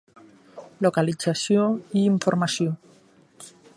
Localització 0.85 1.67
i 2.01 2.07
informació. 2.13 2.75